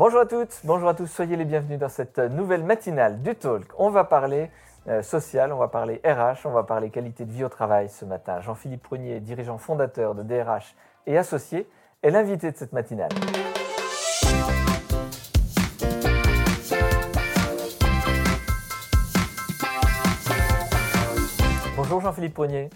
[0.00, 3.66] Bonjour à toutes, bonjour à tous, soyez les bienvenus dans cette nouvelle matinale du Talk.
[3.76, 4.50] On va parler
[4.88, 8.06] euh, social, on va parler RH, on va parler qualité de vie au travail ce
[8.06, 8.40] matin.
[8.40, 10.74] Jean-Philippe Prunier, dirigeant fondateur de DRH
[11.06, 11.68] et associé,
[12.02, 13.10] est l'invité de cette matinale.
[21.76, 22.70] Bonjour Jean-Philippe Prunier.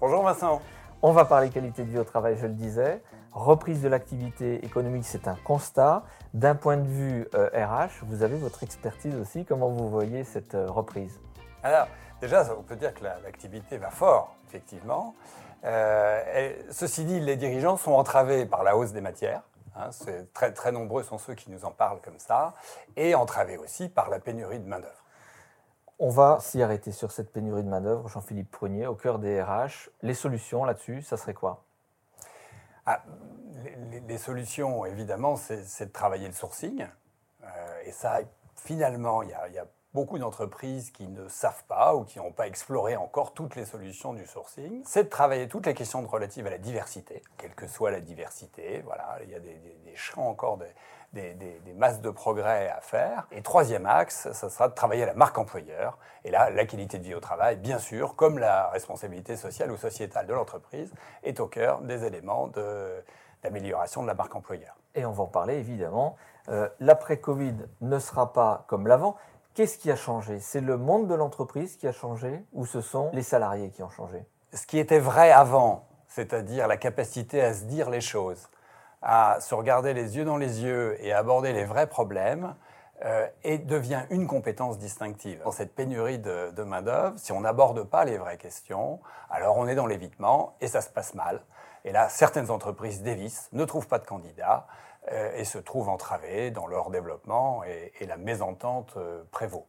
[0.00, 0.62] Bonjour Vincent.
[1.02, 3.02] On va parler qualité de vie au travail, je le disais.
[3.36, 6.04] Reprise de l'activité économique, c'est un constat.
[6.32, 9.44] D'un point de vue RH, euh, vous avez votre expertise aussi.
[9.44, 11.20] Comment vous voyez cette euh, reprise?
[11.62, 11.86] Alors,
[12.22, 15.14] déjà, on peut dire que l'activité va fort, effectivement.
[15.66, 19.42] Euh, ceci dit, les dirigeants sont entravés par la hausse des matières.
[19.76, 19.90] Hein,
[20.32, 22.54] très, très nombreux sont ceux qui nous en parlent comme ça.
[22.96, 25.04] Et entravés aussi par la pénurie de main-d'œuvre.
[25.98, 29.90] On va s'y arrêter sur cette pénurie de main-d'œuvre, Jean-Philippe Prunier, au cœur des RH.
[30.00, 31.66] Les solutions là-dessus, ça serait quoi?
[32.86, 33.02] Ah,
[34.08, 36.86] les, solutions, évidemment, c'est de travailler le sourcing.
[37.42, 38.20] Euh, et ça,
[38.54, 42.96] finalement, il y, a, beaucoup d'entreprises qui ne savent pas ou qui n'ont pas exploré
[42.96, 44.82] encore toutes les solutions du sourcing.
[44.84, 48.82] C'est de travailler toutes les questions relatives à la diversité, quelle que soit la diversité.
[48.84, 49.56] Voilà, il y a des,
[49.94, 50.58] champs encore
[51.14, 53.26] des, masses de progrès à faire.
[53.32, 55.96] Et troisième axe, ça sera de travailler à la marque employeur.
[56.24, 59.78] Et là, la qualité de vie au travail, bien sûr, comme la responsabilité sociale ou
[59.78, 60.92] sociétale de l'entreprise,
[61.22, 62.50] est au cœur des éléments
[63.42, 64.76] d'amélioration de, la marque employeur.
[64.94, 66.16] Et on va en parler évidemment.
[66.50, 69.16] Euh, l'après-Covid ne sera pas comme l'avant.
[69.56, 70.38] Qu'est-ce qui a changé?
[70.38, 73.88] C'est le monde de l'entreprise qui a changé ou ce sont les salariés qui ont
[73.88, 74.22] changé?
[74.52, 78.50] Ce qui était vrai avant, c'est-à-dire la capacité à se dire les choses,
[79.00, 82.54] à se regarder les yeux dans les yeux et à aborder les vrais problèmes,
[83.02, 85.40] euh, et devient une compétence distinctive.
[85.42, 89.00] Dans cette pénurie de, de main-d'œuvre, si on n'aborde pas les vraies questions,
[89.30, 91.40] alors on est dans l'évitement et ça se passe mal.
[91.86, 94.66] Et là, certaines entreprises dévissent, ne trouvent pas de candidats
[95.10, 99.66] et se trouvent entravées dans leur développement et, et la mésentente euh, prévaut.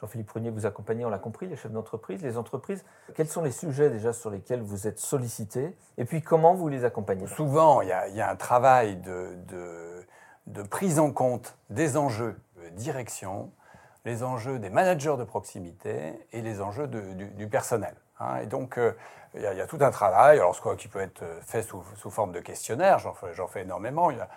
[0.00, 2.84] Jean-Philippe Prunier, vous accompagnez, on l'a compris, les chefs d'entreprise, les entreprises.
[3.14, 6.84] Quels sont les sujets déjà sur lesquels vous êtes sollicités Et puis comment vous les
[6.84, 7.26] accompagnez?
[7.26, 9.36] Souvent, il y, a, un travail de,
[10.46, 13.50] de, prise en compte des enjeux de direction,
[14.04, 17.94] les enjeux des managers de proximité et les enjeux du, personnel.
[18.18, 18.40] Hein.
[18.42, 18.92] Et donc, euh,
[19.34, 22.32] il y, a tout un travail, alors, ce qui peut être fait sous, sous forme
[22.32, 24.10] de questionnaire, j'en fais, fais, énormément.
[24.10, 24.28] Il y a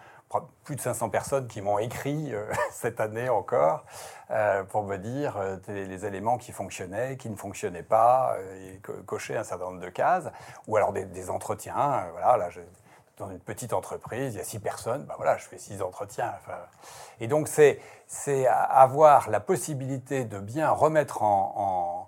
[0.63, 3.85] plus de 500 personnes qui m'ont écrit euh, cette année encore
[4.31, 9.38] euh, pour me dire euh, les éléments qui fonctionnaient, qui ne fonctionnaient pas, et cocher
[9.38, 10.25] un certain nombre de cases,
[10.67, 12.07] ou alors des, entretiens.
[12.11, 12.49] voilà, là,
[13.17, 16.33] dans une petite entreprise, il y a six personnes, ben voilà, je fais six entretiens.
[17.19, 17.79] et donc, c'est
[18.47, 22.07] avoir la possibilité de bien remettre en,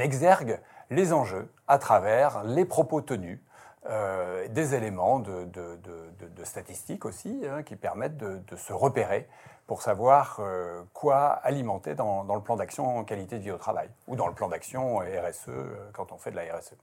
[0.00, 0.60] exergue
[0.90, 3.40] les enjeux à travers les propos tenus,
[3.86, 9.28] euh, des éléments de, de, statistiques aussi hein, qui permettent de, se repérer
[9.66, 13.88] pour savoir euh, quoi alimenter dans, le plan d'action en qualité de vie au travail
[14.06, 16.74] ou dans le plan d'action RSE euh, quand on fait de la RSE.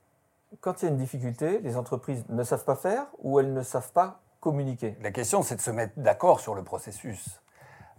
[0.62, 3.64] Quand il y a une difficulté, les entreprises ne savent pas faire ou elles ne
[3.64, 7.42] savent pas communiquer La question, c'est de se mettre d'accord sur le processus.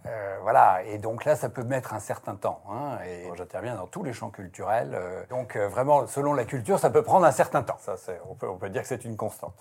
[0.05, 2.61] Euh, voilà, et donc là, ça peut mettre un certain temps.
[2.69, 4.91] Hein, et j'interviens dans tous les champs culturels.
[4.93, 7.77] Euh, donc euh, vraiment, selon la culture, ça peut prendre un certain temps.
[7.79, 7.95] Ça,
[8.29, 9.55] on, peut, on peut dire que c'est une constante.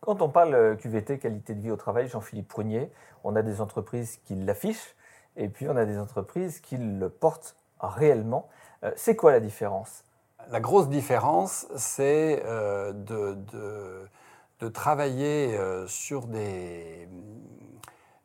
[0.00, 2.92] Quand on parle QVT, qualité de vie au travail, Jean-Philippe Prunier,
[3.24, 4.94] on a des entreprises qui l'affichent
[5.36, 8.48] et puis on a des entreprises qui le portent réellement.
[8.94, 10.04] c'est quoi la différence?
[10.50, 14.08] La grosse différence, c'est de, de,
[14.60, 15.58] de, travailler
[15.88, 17.08] sur des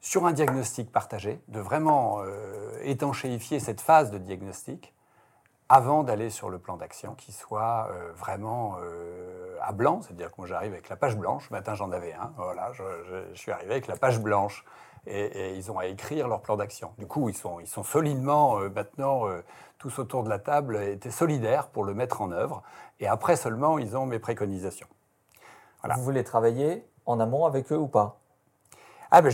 [0.02, 4.94] sur un diagnostic partagé, de vraiment euh, étanchéifier cette phase de diagnostic
[5.70, 10.36] avant d'aller sur le plan d'action qui soit euh, vraiment euh, à blanc, c'est-à-dire que
[10.40, 13.72] moi j'arrive avec la page blanche, ce matin j'en avais un, voilà, je, suis arrivé
[13.72, 14.66] avec la page blanche.
[15.08, 16.94] Et, ils ont à écrire leur plan d'action.
[17.00, 19.24] Du coup, ils sont, ils sont solidement maintenant,
[19.80, 22.62] tous autour de la table, étaient solidaires pour le mettre en œuvre.
[23.00, 24.86] Et après seulement ils ont mes préconisations.
[25.84, 28.22] Vous voulez travailler en amont avec eux ou pas?
[29.14, 29.32] Ah ben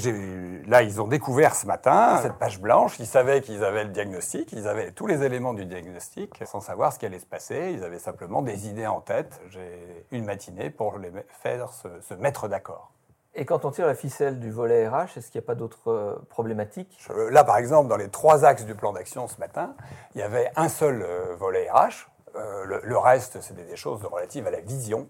[0.66, 2.98] là, ils ont découvert ce matin cette page blanche.
[3.00, 6.92] Ils savaient qu'ils avaient le diagnostic, ils avaient tous les éléments du diagnostic, sans savoir
[6.92, 7.74] ce qui allait se passer.
[7.74, 9.40] Ils avaient simplement des idées en tête.
[9.50, 12.92] J'ai une matinée pour les faire se, mettre d'accord.
[13.36, 15.92] Et quand on tire la ficelle du volet RH, est-ce qu'il n'y a pas d'autres
[15.92, 17.00] euh, problématiques?
[17.30, 19.76] Là, par exemple, dans les trois axes du plan d'action ce matin,
[20.16, 22.10] il y avait un seul euh, volet RH.
[22.36, 25.08] Euh, le, reste, c'était des choses relatives à la vision,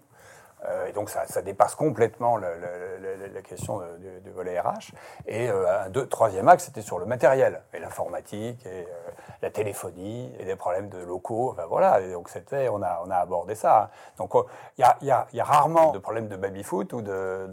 [0.88, 3.80] et donc ça, dépasse complètement la question
[4.24, 4.92] du, volet RH.
[5.26, 9.10] Et euh, un deux- troisième axe, c'était sur le matériel, et l'informatique, et euh,
[9.42, 11.50] la téléphonie, et des problèmes de locaux.
[11.52, 13.84] Enfin, voilà, donc c'était, on a, abordé ça.
[13.84, 13.88] hein.
[14.18, 14.42] Donc euh,
[14.78, 17.48] il y, a, rarement de problèmes de baby-foot ou de,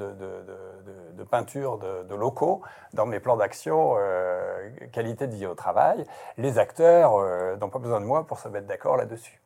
[1.30, 2.62] peinture de, locaux
[2.94, 6.06] dans mes plans d'action euh, qualité de vie au travail.
[6.38, 9.42] Les acteurs euh, n'ont pas besoin de moi pour se mettre d'accord là-dessus.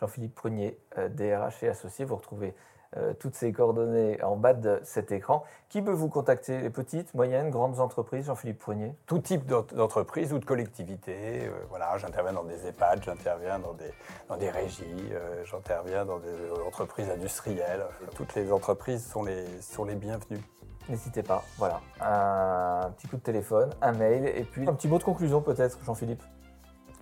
[0.00, 2.54] Jean-Philippe Prunier, euh, DRH et associé, vous retrouvez
[2.96, 5.44] euh, toutes ces coordonnées en bas de cet écran.
[5.68, 6.60] Qui peut vous contacter?
[6.62, 8.94] Les petites, moyennes, grandes entreprises, Jean-Philippe Prunier?
[9.06, 11.46] Tout type d'ent- d'entreprise ou de collectivité.
[11.48, 13.92] euh, voilà, j'interviens dans des EHPAD, j'interviens dans des,
[14.28, 16.34] dans des régies, euh, j'interviens dans des
[16.66, 17.84] entreprises industrielles.
[18.14, 20.40] Toutes les entreprises sont les, sont les bienvenues.
[20.88, 21.82] N'hésitez pas, voilà.
[22.00, 25.78] Un petit coup de téléphone, un mail, et puis un petit mot de conclusion peut-être,
[25.84, 26.22] Jean-Philippe?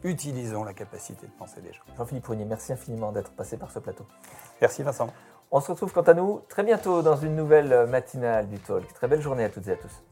[0.04, 1.82] Utilisons la capacité de penser des gens.
[1.96, 4.06] Jean-Philippe Prunier, merci infiniment d'être passé par ce plateau.
[4.60, 5.08] Merci Vincent.
[5.50, 8.92] On se retrouve quant à nous très bientôt dans une nouvelle matinale du Talk.
[8.94, 10.02] Très belle journée à toutes et à tous.